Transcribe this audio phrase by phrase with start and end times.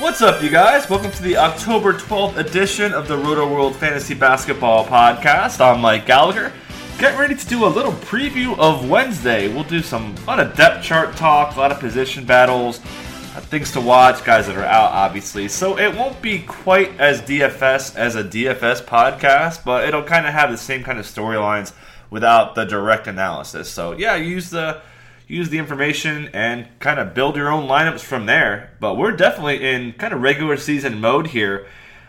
[0.00, 0.88] What's up, you guys?
[0.88, 5.60] Welcome to the October 12th edition of the Roto World Fantasy Basketball Podcast.
[5.60, 6.54] I'm Mike Gallagher.
[6.98, 9.52] Get ready to do a little preview of Wednesday.
[9.52, 13.40] We'll do some a lot of depth chart talk, a lot of position battles, uh,
[13.40, 15.48] things to watch, guys that are out, obviously.
[15.48, 20.32] So it won't be quite as DFS as a DFS podcast, but it'll kind of
[20.32, 21.74] have the same kind of storylines
[22.08, 23.70] without the direct analysis.
[23.70, 24.80] So yeah, use the
[25.30, 28.76] use the information and kind of build your own lineups from there.
[28.80, 31.66] But we're definitely in kind of regular season mode here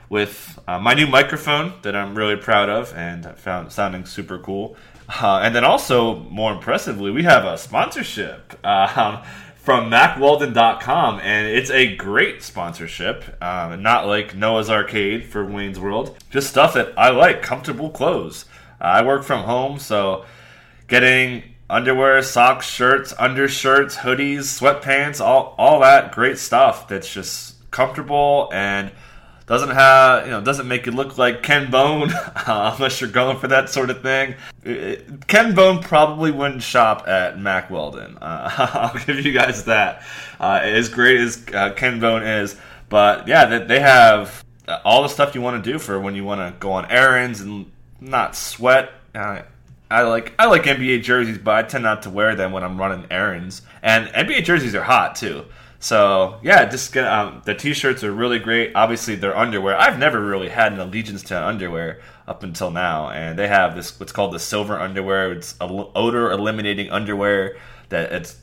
[0.09, 4.75] with uh, my new microphone that I'm really proud of and found sounding super cool.
[5.07, 9.21] Uh, and then also, more impressively, we have a sponsorship um,
[9.55, 13.23] from MackWeldon.com, and it's a great sponsorship.
[13.41, 18.45] Um, not like Noah's Arcade for Wayne's World, just stuff that I like, comfortable clothes.
[18.79, 20.25] I work from home, so
[20.87, 28.49] getting underwear, socks, shirts, undershirts, hoodies, sweatpants, all all that great stuff that's just comfortable
[28.51, 28.91] and
[29.47, 33.37] doesn't have you know doesn't make you look like Ken Bone uh, unless you're going
[33.37, 34.35] for that sort of thing.
[34.63, 38.17] It, Ken Bone probably wouldn't shop at Mack Weldon.
[38.21, 38.49] Uh,
[38.93, 40.03] I'll give you guys that.
[40.39, 42.57] Uh, as great as uh, Ken Bone is,
[42.89, 44.43] but yeah, they, they have
[44.83, 47.41] all the stuff you want to do for when you want to go on errands
[47.41, 48.91] and not sweat.
[49.91, 52.79] I like I like NBA jerseys, but I tend not to wear them when I'm
[52.79, 53.61] running errands.
[53.83, 55.45] And NBA jerseys are hot too.
[55.79, 58.71] So yeah, just get um, the t-shirts are really great.
[58.75, 59.75] Obviously, their underwear.
[59.75, 63.99] I've never really had an allegiance to underwear up until now, and they have this
[63.99, 65.31] what's called the silver underwear.
[65.33, 67.57] It's odor eliminating underwear.
[67.89, 68.37] That it's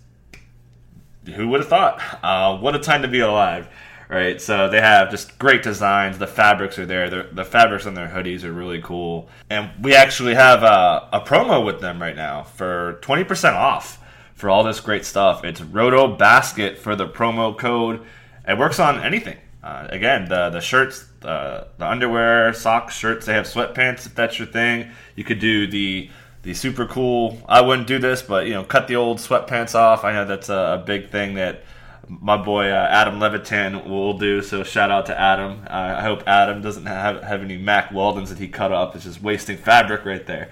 [1.34, 2.03] who would have thought?
[2.22, 3.69] Uh, what a time to be alive!
[4.08, 4.41] Right?
[4.41, 6.19] So they have just great designs.
[6.19, 7.10] The fabrics are there.
[7.10, 9.28] The, the fabrics on their hoodies are really cool.
[9.50, 14.02] And we actually have a, a promo with them right now for 20% off
[14.34, 15.44] for all this great stuff.
[15.44, 18.04] It's Roto Basket for the promo code.
[18.46, 19.36] It works on anything.
[19.62, 23.26] Uh, again, the the shirts, the underwear, socks, shirts.
[23.26, 24.90] They have sweatpants if that's your thing.
[25.16, 26.08] You could do the
[26.42, 27.42] the super cool.
[27.48, 30.04] I wouldn't do this, but you know, cut the old sweatpants off.
[30.04, 31.64] I know that's a, a big thing that
[32.08, 34.42] my boy uh, Adam Levitan will do.
[34.42, 35.62] So shout out to Adam.
[35.69, 38.94] Uh, I hope Adam doesn't have, have any Mack Weldons that he cut up.
[38.94, 40.50] It's just wasting fabric right there.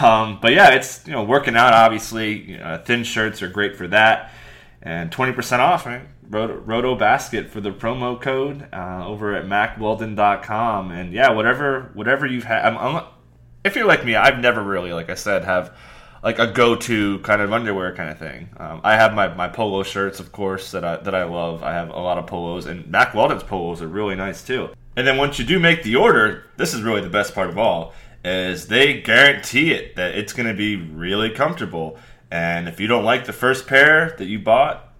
[0.00, 1.72] Um, but yeah, it's you know working out.
[1.72, 4.32] Obviously, you know, thin shirts are great for that,
[4.80, 5.86] and twenty percent off.
[5.86, 6.02] Right?
[6.28, 10.90] Roto, Roto, Basket for the promo code uh, over at MackWeldon.com.
[10.90, 12.64] And yeah, whatever whatever you've had.
[12.64, 13.04] I'm, I'm,
[13.64, 15.76] if you're like me, I've never really, like I said, have
[16.22, 18.48] like a go-to kind of underwear kind of thing.
[18.56, 21.62] Um, I have my, my polo shirts, of course, that I that I love.
[21.62, 24.70] I have a lot of polos, and Mack Weldon's polos are really nice too.
[24.96, 27.58] And then once you do make the order, this is really the best part of
[27.58, 27.92] all,
[28.24, 31.98] is they guarantee it that it's going to be really comfortable.
[32.30, 34.92] And if you don't like the first pair that you bought,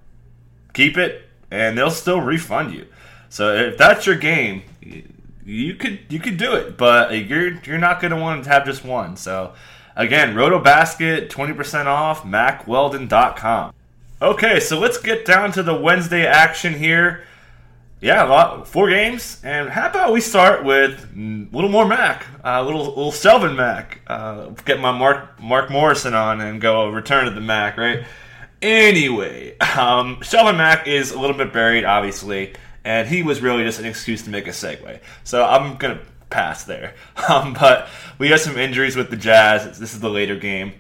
[0.75, 2.87] keep it, and they'll still refund you.
[3.29, 4.63] So if that's your game,
[5.45, 8.65] you could you could do it, but you're you're not going to want to have
[8.65, 9.17] just one.
[9.17, 9.55] So
[9.95, 13.75] Again, RotoBasket, 20% off, MackWeldon.com.
[14.23, 17.25] Okay, so let's get down to the Wednesday action here.
[18.01, 22.55] Yeah, lot, four games, and how about we start with a little more Mac, a
[22.55, 24.01] uh, little little Shelvin Mack.
[24.09, 28.05] Uh, get my Mark Mark Morrison on and go return to the Mac, right?
[28.61, 32.55] Anyway, um, Shelvin Mack is a little bit buried, obviously,
[32.85, 35.01] and he was really just an excuse to make a segue.
[35.23, 36.01] So I'm gonna
[36.33, 36.95] pass there.
[37.29, 37.89] Um, but
[38.19, 39.79] we got some injuries with the Jazz.
[39.79, 40.73] This is the later game.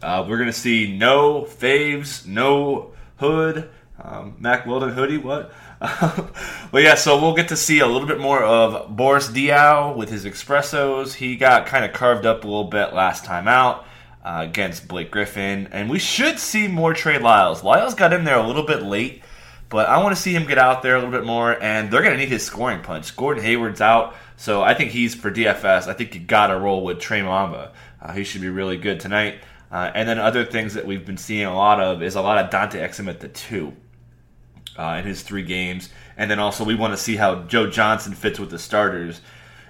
[0.00, 3.68] Uh, we're to see no Faves, no Hood,
[4.00, 5.18] um, Mack Weldon hoodie.
[5.18, 5.52] What?
[5.80, 10.08] but yeah, so we'll get to see a little bit more of Boris Diaw with
[10.08, 11.14] his expressos.
[11.14, 13.84] He got kind of carved up a little bit last time out
[14.24, 17.64] uh, against Blake Griffin, and we should see more Trey Lyles.
[17.64, 19.22] Lyles got in there a little bit late,
[19.68, 22.02] but I want to see him get out there a little bit more, and they're
[22.02, 23.14] going to need his scoring punch.
[23.16, 24.14] Gordon Hayward's out.
[24.36, 25.88] So I think he's for DFS.
[25.88, 27.72] I think you got to roll with Trey Mamba.
[28.00, 29.40] Uh, he should be really good tonight.
[29.70, 32.42] Uh, and then other things that we've been seeing a lot of is a lot
[32.42, 33.74] of Dante Exum at the two
[34.78, 35.90] uh, in his three games.
[36.16, 39.20] And then also we want to see how Joe Johnson fits with the starters.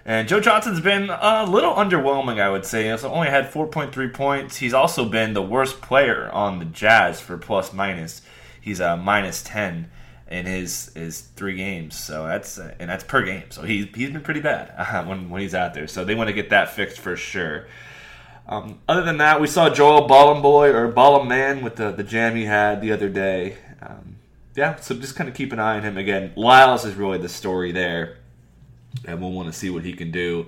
[0.04, 2.90] And Joe Johnson's been a little underwhelming, I would say.
[2.90, 4.56] He's only had 4.3 points.
[4.56, 8.22] He's also been the worst player on the Jazz for plus minus.
[8.60, 9.90] He's a minus ten
[10.30, 11.96] in his his three games.
[11.96, 13.50] So that's uh, and that's per game.
[13.50, 15.86] So he's he's been pretty bad uh, when when he's out there.
[15.86, 17.66] So they want to get that fixed for sure.
[18.46, 22.36] Um, other than that, we saw Joel Bolomboy or Ballum Man with the the jam
[22.36, 23.58] he had the other day.
[23.82, 24.16] Um,
[24.54, 26.32] yeah, so just kind of keep an eye on him again.
[26.34, 28.18] Lyles is really the story there,
[29.04, 30.46] and we'll want to see what he can do.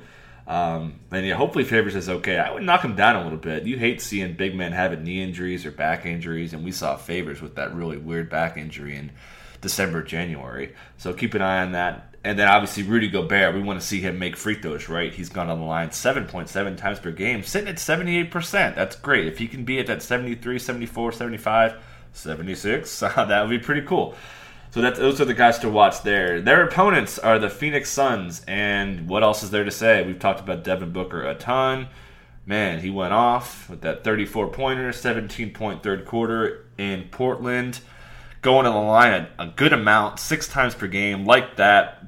[0.50, 2.36] Um, and yeah, hopefully Favors is okay.
[2.36, 3.66] I would knock him down a little bit.
[3.66, 7.40] You hate seeing big men having knee injuries or back injuries, and we saw Favors
[7.40, 9.12] with that really weird back injury in
[9.60, 10.74] December, January.
[10.96, 12.16] So keep an eye on that.
[12.24, 15.14] And then obviously Rudy Gobert, we want to see him make free throws, right?
[15.14, 18.74] He's gone on the line 7.7 times per game, sitting at 78%.
[18.74, 19.28] That's great.
[19.28, 21.76] If he can be at that 73, 74, 75,
[22.12, 24.16] 76, that would be pretty cool.
[24.72, 26.40] So that those are the guys to watch there.
[26.40, 30.06] Their opponents are the Phoenix Suns, and what else is there to say?
[30.06, 31.88] We've talked about Devin Booker a ton.
[32.46, 37.80] Man, he went off with that 34 pointer, 17 point third quarter in Portland,
[38.42, 42.06] going to the line a, a good amount, six times per game, like that,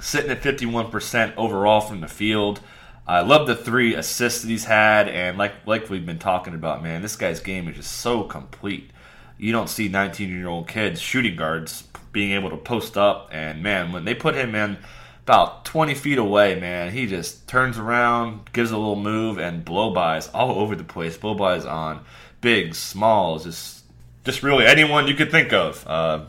[0.00, 2.60] sitting at 51% overall from the field.
[3.06, 6.82] I love the three assists that he's had, and like like we've been talking about,
[6.82, 8.90] man, this guy's game is just so complete
[9.38, 13.28] you don't see 19 year old kids shooting guards being able to post up.
[13.32, 14.78] And man, when they put him in
[15.24, 19.92] about 20 feet away, man, he just turns around, gives a little move, and blow
[19.92, 21.16] bys all over the place.
[21.16, 22.04] Blow bys on
[22.40, 23.84] big, small, just
[24.24, 25.86] just really anyone you could think of.
[25.86, 26.24] Uh,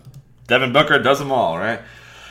[0.47, 1.81] Devin Booker does them all, right?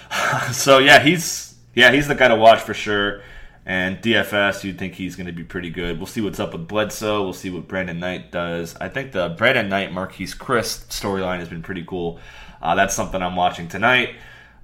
[0.53, 3.23] so yeah, he's yeah he's the guy to watch for sure.
[3.67, 5.99] And DFS, you'd think he's going to be pretty good.
[5.99, 7.23] We'll see what's up with Bledsoe.
[7.23, 8.77] We'll see what Brandon Knight does.
[8.77, 12.21] I think the Brandon Knight Marquese Chriss storyline has been pretty cool.
[12.61, 14.17] Uh, that's something I'm watching tonight.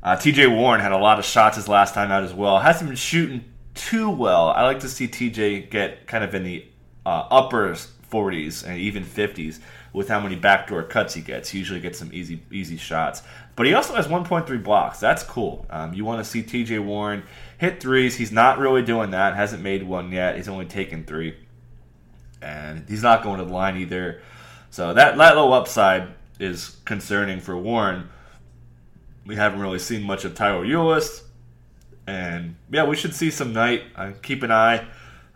[0.02, 2.58] Uh, TJ Warren had a lot of shots his last time out as well.
[2.58, 3.44] Hasn't been shooting
[3.74, 4.48] too well.
[4.48, 6.66] I like to see TJ get kind of in the
[7.06, 9.60] uh, upper 40s and even 50s
[9.92, 11.48] with how many backdoor cuts he gets.
[11.50, 13.22] He usually gets some easy easy shots.
[13.60, 15.00] But he also has 1.3 blocks.
[15.00, 15.66] That's cool.
[15.68, 17.24] Um, you want to see TJ Warren
[17.58, 18.16] hit threes.
[18.16, 19.36] He's not really doing that.
[19.36, 20.36] Hasn't made one yet.
[20.36, 21.36] He's only taken three.
[22.40, 24.22] And he's not going to the line either.
[24.70, 26.08] So that, that little upside
[26.38, 28.08] is concerning for Warren.
[29.26, 31.22] We haven't really seen much of Tyler Ulis.
[32.06, 33.82] And yeah, we should see some night.
[33.94, 34.86] Uh, keep an eye.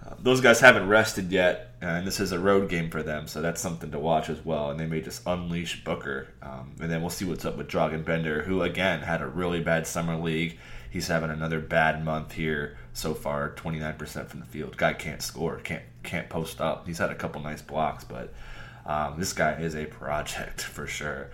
[0.02, 3.40] Uh, those guys haven't rested yet and this is a road game for them, so
[3.40, 4.70] that's something to watch as well.
[4.70, 8.04] And they may just unleash Booker, um, and then we'll see what's up with Dragan
[8.04, 10.58] Bender, who again had a really bad summer league.
[10.90, 13.50] He's having another bad month here so far.
[13.50, 14.76] Twenty nine percent from the field.
[14.76, 16.86] Guy can't score, can't can't post up.
[16.86, 18.32] He's had a couple nice blocks, but
[18.86, 21.30] um, this guy is a project for sure.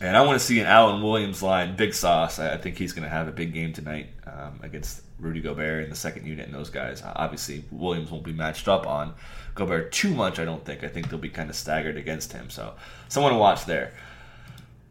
[0.00, 2.38] And I want to see an Alan Williams line, big sauce.
[2.38, 5.90] I think he's going to have a big game tonight um, against Rudy Gobert in
[5.90, 7.02] the second unit and those guys.
[7.02, 9.12] Uh, obviously, Williams won't be matched up on
[9.54, 10.84] Gobert too much, I don't think.
[10.84, 12.48] I think they'll be kind of staggered against him.
[12.48, 12.74] So,
[13.08, 13.92] someone to watch there.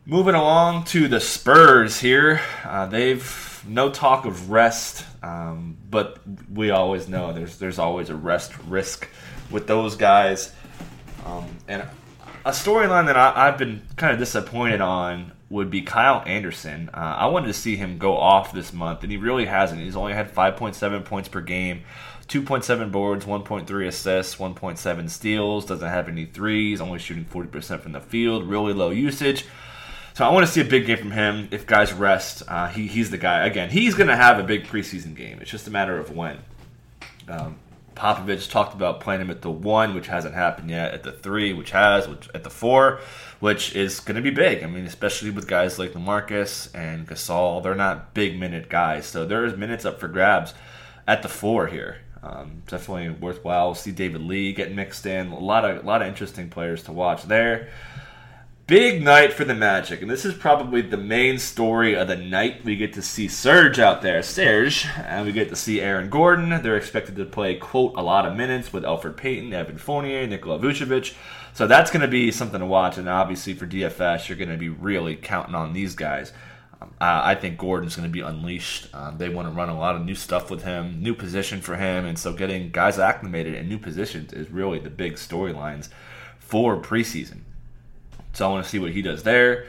[0.05, 2.39] Moving along to the Spurs here.
[2.63, 6.19] Uh, they've no talk of rest, um, but
[6.53, 9.07] we always know there's there's always a rest risk
[9.51, 10.53] with those guys.
[11.25, 11.83] Um, and
[12.45, 16.89] a storyline that I, have been kind of disappointed on would be Kyle Anderson.
[16.93, 19.81] Uh, I wanted to see him go off this month, and he really hasn't.
[19.81, 21.81] He's only had 5.7 points per game,
[22.27, 25.65] 2.7 boards, 1.3 assists, 1.7 steals.
[25.65, 26.79] Doesn't have any threes.
[26.79, 28.47] Only shooting 40% from the field.
[28.47, 29.45] Really low usage.
[30.13, 31.47] So I want to see a big game from him.
[31.49, 33.47] If guys rest, uh, he, he's the guy.
[33.47, 35.39] Again, he's going to have a big preseason game.
[35.41, 36.39] It's just a matter of when.
[37.27, 37.57] Um,
[37.99, 40.93] Popovich talked about playing him at the one, which hasn't happened yet.
[40.93, 42.07] At the three, which has.
[42.07, 43.01] Which at the four,
[43.41, 44.63] which is going to be big.
[44.63, 49.25] I mean, especially with guys like Lamarcus and Gasol, they're not big minute guys, so
[49.25, 50.53] there's minutes up for grabs
[51.07, 51.97] at the four here.
[52.23, 53.67] Um, definitely worthwhile.
[53.67, 55.27] We'll see David Lee get mixed in.
[55.27, 57.69] A lot of a lot of interesting players to watch there.
[58.69, 62.63] Big night for the Magic, and this is probably the main story of the night.
[62.63, 66.49] We get to see Serge out there, Serge, and we get to see Aaron Gordon.
[66.61, 70.59] They're expected to play, quote, a lot of minutes with Elfrid Payton, Evan Fournier, Nikola
[70.59, 71.15] Vucevic.
[71.55, 74.55] So that's going to be something to watch, and obviously for DFS, you're going to
[74.57, 76.31] be really counting on these guys.
[76.79, 78.93] Um, I think Gordon's going to be unleashed.
[78.93, 81.75] Um, they want to run a lot of new stuff with him, new position for
[81.75, 85.89] him, and so getting guys acclimated in new positions is really the big storylines
[86.37, 87.39] for preseason.
[88.33, 89.65] So I want to see what he does there.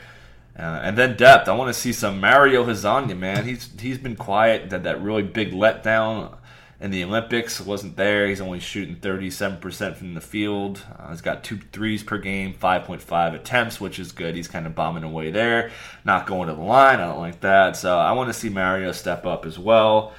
[0.59, 1.49] Uh, and then depth.
[1.49, 3.45] I want to see some Mario Hezonja, man.
[3.47, 4.71] He's he's been quiet.
[4.71, 6.37] That that really big letdown
[6.81, 8.27] in the Olympics wasn't there.
[8.27, 10.83] He's only shooting 37% from the field.
[10.99, 14.35] Uh, he's got two threes per game, 5.5 attempts, which is good.
[14.35, 15.73] He's kind of bombing away there,
[16.05, 17.01] not going to the line.
[17.01, 17.77] I don't like that.
[17.77, 20.15] So I want to see Mario step up as well.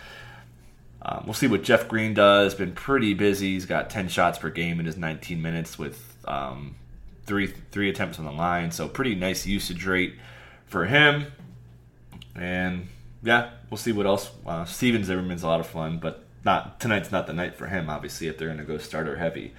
[1.01, 2.53] Um, we'll see what Jeff Green does.
[2.53, 3.53] Been pretty busy.
[3.53, 6.75] He's got 10 shots per game in his 19 minutes with um,
[7.25, 10.15] three three attempts on the line, so pretty nice usage rate
[10.65, 11.27] for him.
[12.35, 12.87] And
[13.23, 14.31] yeah, we'll see what else.
[14.45, 17.89] Uh, Stephen Zimmerman's a lot of fun, but not tonight's not the night for him.
[17.89, 19.53] Obviously, if they're going to go starter heavy.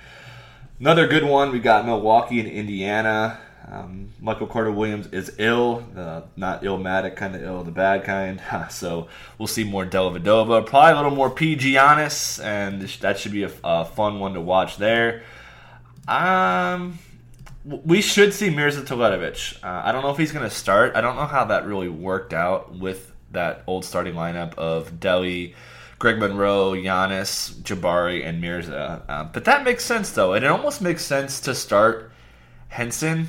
[0.80, 1.52] Another good one.
[1.52, 3.38] We got Milwaukee and Indiana.
[3.70, 8.42] Um, Michael Carter Williams is ill, uh, not illmatic kind of ill, the bad kind.
[8.70, 13.44] so we'll see more Dellavedova, probably a little more PG Giannis, and that should be
[13.44, 15.22] a, a, fun one to watch there.
[16.08, 16.98] Um,
[17.64, 19.62] we should see Mirza Teletovic.
[19.62, 20.96] Uh, I don't know if he's going to start.
[20.96, 25.54] I don't know how that really worked out with that old starting lineup of Delly.
[25.98, 29.04] Greg Monroe, Giannis, Jabari, and Mirza.
[29.08, 30.32] Uh, but that makes sense, though.
[30.32, 32.10] And it almost makes sense to start
[32.66, 33.28] Henson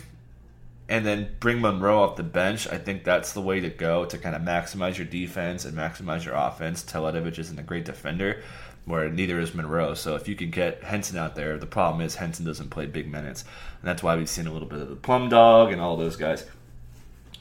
[0.89, 2.67] and then bring Monroe off the bench.
[2.67, 6.25] I think that's the way to go to kind of maximize your defense and maximize
[6.25, 6.83] your offense.
[6.83, 8.41] Teletovic isn't a great defender,
[8.85, 9.93] where neither is Monroe.
[9.93, 13.09] So if you can get Henson out there, the problem is Henson doesn't play big
[13.09, 13.43] minutes.
[13.43, 16.15] And that's why we've seen a little bit of the plum dog and all those
[16.15, 16.45] guys.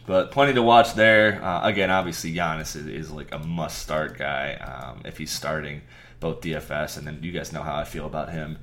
[0.06, 1.42] But plenty to watch there.
[1.44, 5.82] Uh, again, obviously Giannis is, is, like a must-start guy um, if he's starting
[6.18, 8.58] both DFS, and then you guys know how I feel about him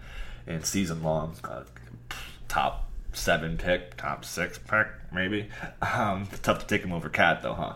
[0.48, 1.36] in season long.
[1.43, 1.63] Uh,
[2.50, 5.50] top seven pick, top six pick, maybe.
[5.81, 7.74] Um, tough to take him over Cat though, huh?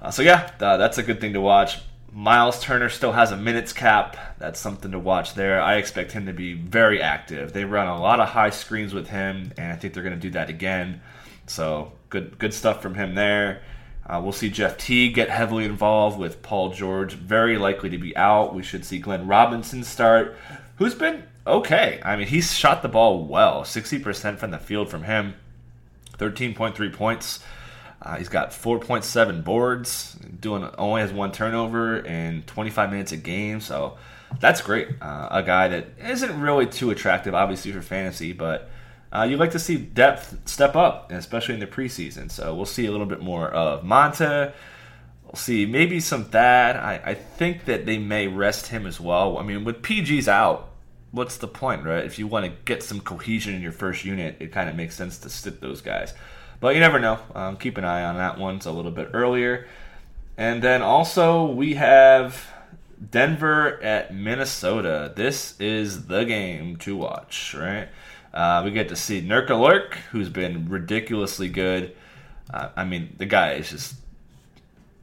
[0.00, 1.80] Uh, so yeah, uh, that's a good thing to watch.
[2.14, 4.16] Miles Turner still has a minutes cap.
[4.38, 5.60] That's something to watch there.
[5.60, 7.52] I expect him to be very active.
[7.52, 10.20] They run a lot of high screens with him, and I think they're going to
[10.20, 11.00] do that again.
[11.48, 13.62] So good good stuff from him there.
[14.06, 18.16] Uh, we'll see Jeff T get heavily involved with Paul George, very likely to be
[18.16, 18.54] out.
[18.54, 20.36] We should see Glenn Robinson start,
[20.76, 22.00] who's been okay.
[22.04, 25.34] I mean, he's shot the ball well, 60% from the field from him,
[26.16, 27.40] 13.3 points.
[28.04, 33.60] Uh, he's got 4.7 boards, doing only has one turnover in 25 minutes a game,
[33.60, 33.96] so
[34.40, 34.88] that's great.
[35.00, 38.68] Uh, a guy that isn't really too attractive, obviously for fantasy, but
[39.10, 42.30] uh, you'd like to see depth step up, especially in the preseason.
[42.30, 44.52] So we'll see a little bit more of Monta.
[45.24, 46.76] We'll see maybe some Thad.
[46.76, 49.38] I, I think that they may rest him as well.
[49.38, 50.68] I mean, with PG's out,
[51.12, 52.04] what's the point, right?
[52.04, 54.94] If you want to get some cohesion in your first unit, it kind of makes
[54.94, 56.12] sense to sit those guys.
[56.60, 57.18] But you never know.
[57.34, 58.56] Um, keep an eye on that one.
[58.56, 59.66] It's a little bit earlier.
[60.36, 62.46] And then also we have
[63.10, 65.12] Denver at Minnesota.
[65.14, 67.88] This is the game to watch, right?
[68.32, 71.94] Uh, we get to see Nurka Lurk, who's been ridiculously good.
[72.52, 73.94] Uh, I mean, the guy is just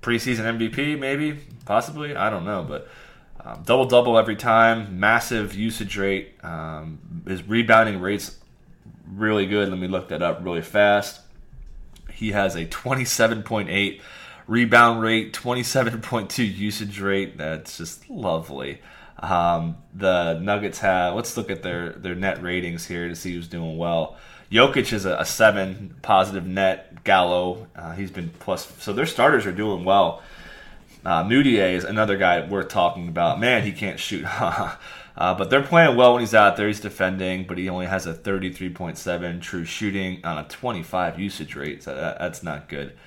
[0.02, 2.16] preseason MVP, maybe, possibly.
[2.16, 2.90] I don't know, but
[3.44, 6.34] um, double double every time, massive usage rate.
[6.44, 8.38] Um, his rebounding rate's
[9.12, 9.70] really good.
[9.70, 11.22] Let me look that up really fast.
[12.22, 14.00] He has a 27.8
[14.46, 17.36] rebound rate, 27.2 usage rate.
[17.36, 18.80] That's just lovely.
[19.18, 21.16] Um, the Nuggets have.
[21.16, 24.18] Let's look at their their net ratings here to see who's doing well.
[24.52, 27.04] Jokic is a, a seven positive net.
[27.04, 28.72] Gallo, uh, he's been plus.
[28.78, 30.22] So their starters are doing well.
[31.04, 33.40] Uh, Mudiay is another guy worth talking about.
[33.40, 34.28] Man, he can't shoot.
[35.18, 36.68] uh, but they're playing well when he's out there.
[36.68, 41.84] He's defending, but he only has a 33.7 true shooting on a 25 usage rate.
[41.84, 42.98] So that, that's not good.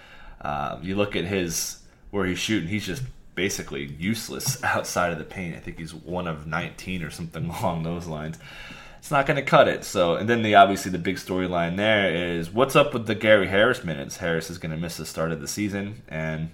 [0.41, 1.81] Uh, you look at his
[2.11, 2.69] where he's shooting.
[2.69, 3.03] He's just
[3.35, 5.57] basically useless outside of the paint.
[5.57, 8.39] I think he's one of 19 or something along those lines.
[8.99, 9.85] It's not going to cut it.
[9.85, 13.49] So, and then the obviously the big storyline there is what's up with the Gary
[13.49, 14.19] Harris minutes.
[14.19, 16.51] Harris is going to miss the start of the season, and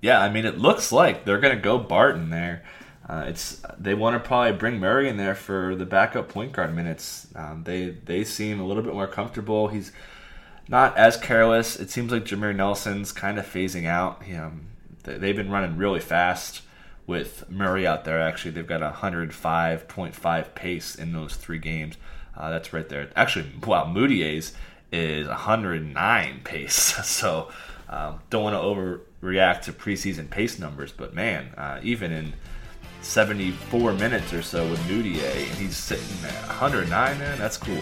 [0.00, 2.62] yeah, I mean it looks like they're going to go Barton there.
[3.08, 6.74] Uh, it's they want to probably bring Murray in there for the backup point guard
[6.74, 7.28] minutes.
[7.36, 9.68] Um, they they seem a little bit more comfortable.
[9.68, 9.92] He's
[10.68, 11.78] not as careless.
[11.78, 14.24] It seems like Jameer Nelson's kind of phasing out.
[14.24, 14.66] He, um,
[15.04, 16.62] they've been running really fast
[17.06, 18.20] with Murray out there.
[18.20, 21.96] Actually, they've got a 105.5 pace in those three games.
[22.36, 23.08] Uh, that's right there.
[23.14, 24.52] Actually, wow, Mudiay's
[24.92, 26.94] is 109 pace.
[27.04, 27.50] So
[27.88, 32.32] um, don't want to overreact to preseason pace numbers, but man, uh, even in
[33.02, 37.80] 74 minutes or so with Mudiay, and he's sitting at 109, man, that's cool.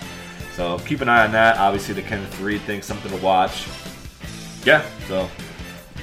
[0.55, 1.57] So keep an eye on that.
[1.59, 3.67] Obviously, the Kenneth Faried thing, something to watch.
[4.65, 5.29] Yeah, so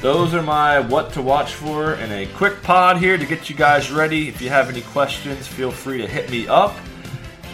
[0.02, 3.56] those are my what to watch for in a quick pod here to get you
[3.56, 4.28] guys ready.
[4.28, 6.76] If you have any questions, feel free to hit me up.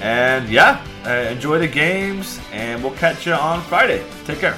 [0.02, 4.06] And yeah, uh, enjoy the games, and we'll catch you on Friday.
[4.26, 4.58] Take care.